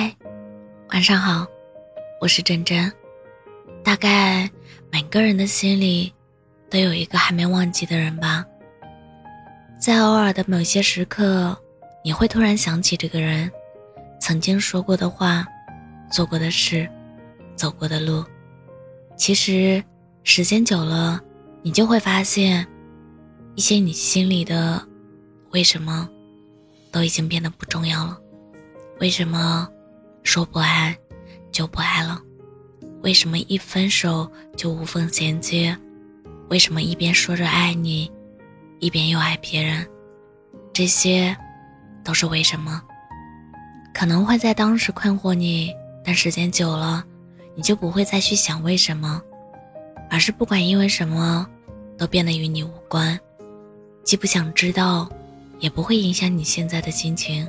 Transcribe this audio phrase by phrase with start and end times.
[0.00, 0.16] 嗨，
[0.92, 1.44] 晚上好，
[2.20, 2.88] 我是真真。
[3.82, 4.48] 大概
[4.92, 6.14] 每个人的心里
[6.70, 8.46] 都有一个还没忘记的人吧。
[9.76, 11.58] 在偶尔的某些时刻，
[12.04, 13.50] 你会突然想起这个人
[14.20, 15.44] 曾经说过的话、
[16.12, 16.88] 做过的事、
[17.56, 18.24] 走过的路。
[19.16, 19.82] 其实
[20.22, 21.20] 时间久了，
[21.60, 22.64] 你就会发现，
[23.56, 24.80] 一些你心里的
[25.50, 26.08] 为什么，
[26.92, 28.16] 都已经变得不重要了。
[29.00, 29.68] 为什么？
[30.22, 30.96] 说不爱
[31.50, 32.20] 就不爱了，
[33.02, 35.76] 为什么一分手就无缝衔接？
[36.48, 38.10] 为什么一边说着爱你，
[38.78, 39.86] 一边又爱别人？
[40.72, 41.36] 这些
[42.04, 42.82] 都是为什么？
[43.94, 45.72] 可能会在当时困惑你，
[46.04, 47.04] 但时间久了，
[47.54, 49.20] 你就不会再去想为什么，
[50.10, 51.46] 而是不管因为什么，
[51.96, 53.18] 都变得与你无关，
[54.04, 55.10] 既不想知道，
[55.58, 57.48] 也不会影响你现在的心情。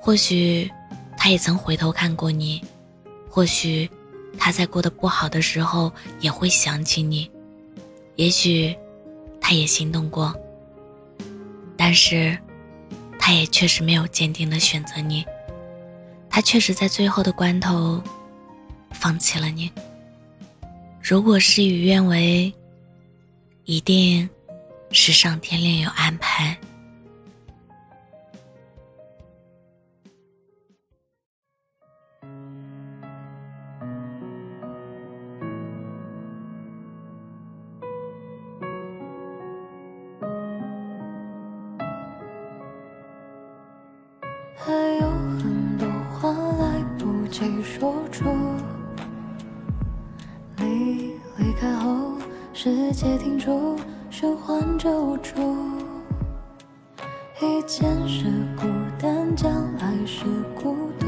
[0.00, 0.70] 或许。
[1.22, 2.62] 他也曾回头看过你，
[3.28, 3.88] 或许
[4.38, 7.30] 他在过得不好的时候也会想起你，
[8.16, 8.74] 也许
[9.38, 10.34] 他也心动过，
[11.76, 12.36] 但是
[13.18, 15.22] 他也确实没有坚定的选择你，
[16.30, 18.02] 他确实在最后的关头
[18.92, 19.70] 放弃了你。
[21.02, 22.50] 如果事与愿违，
[23.66, 24.26] 一定
[24.90, 26.58] 是上天另有安排。
[44.62, 45.08] 还有
[45.38, 48.24] 很多话来不及说出，
[50.58, 52.12] 你离开后，
[52.52, 53.76] 世界停住，
[54.10, 55.40] 循环着无助。
[57.40, 58.66] 以前是孤
[58.98, 60.26] 单，将来是
[60.62, 61.06] 孤独，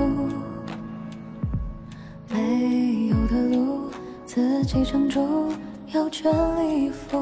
[2.31, 3.91] 没有的路
[4.25, 5.53] 自己撑住，
[5.89, 7.19] 要全力以赴。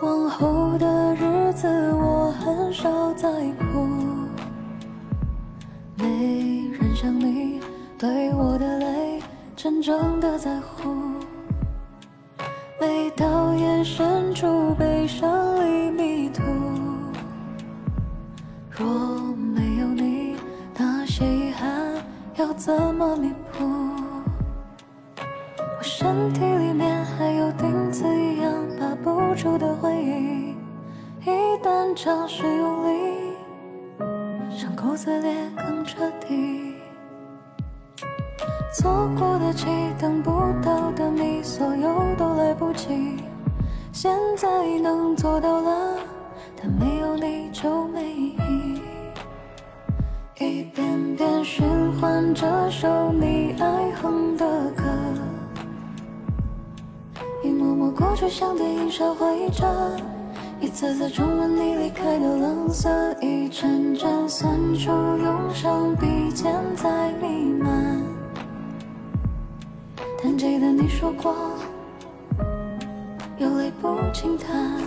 [0.00, 3.28] 往后的日子，我很少再
[3.72, 4.07] 哭。
[6.08, 7.60] 没人像你
[7.98, 9.22] 对我的泪
[9.54, 10.88] 真正的在乎，
[12.80, 15.30] 每到夜深处悲伤
[15.62, 16.42] 里迷途。
[18.70, 18.86] 若
[19.34, 20.36] 没有你，
[20.78, 21.68] 那些遗憾
[22.36, 23.66] 要怎么弥补？
[25.18, 30.54] 我身体里面还有钉子一样拔不出的回忆，
[31.28, 31.30] 一
[31.62, 33.27] 旦尝试用力。
[35.00, 36.74] 撕裂更彻底，
[38.74, 43.16] 错过的期，等不到的你，所有都来不及。
[43.92, 44.48] 现在
[44.80, 45.98] 能做到了，
[46.60, 48.80] 但没有你就没意义。
[50.40, 51.64] 一遍遍循
[52.00, 54.82] 环这首你爱哼的歌，
[57.44, 59.64] 一幕幕过去像电影上回着。
[60.60, 68.02] 一次次重温你离开的冷色，一阵阵酸楚涌上鼻尖在弥漫。
[70.20, 71.32] 但记得你说过，
[73.38, 74.82] 有泪不轻弹，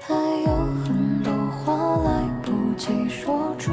[0.00, 1.32] 还有很多
[1.64, 3.70] 话来不及说出。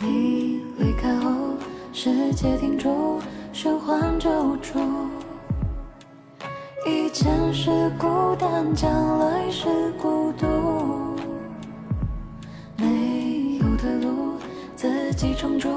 [0.00, 1.32] 你离开后，
[1.92, 3.20] 世界停住，
[3.52, 4.78] 循环着无助。
[6.86, 10.46] 以前是孤单，将来是孤独。
[12.76, 14.34] 没有的路，
[14.76, 15.68] 自己撑住，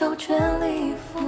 [0.00, 1.20] 要全力以赴。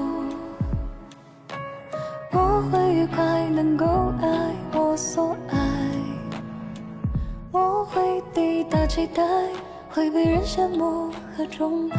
[2.32, 3.86] 我会愉快，能够
[4.20, 5.58] 爱我所爱。
[7.52, 9.22] 我会抵达期待，
[9.90, 11.96] 会被人羡慕和崇拜。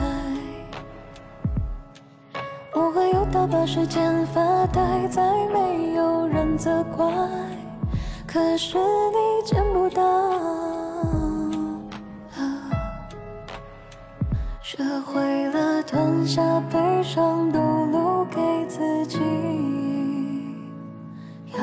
[3.36, 7.06] 我会有大把时间发呆，再没有人责怪。
[8.26, 10.02] 可是你见不到，
[14.62, 16.42] 学会了吞下
[16.72, 19.20] 悲伤，都留给自己。
[21.58, 21.60] 咬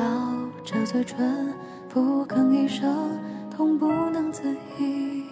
[0.63, 1.53] 着嘴唇，
[1.89, 3.19] 不吭一声，
[3.55, 5.23] 痛不能自已。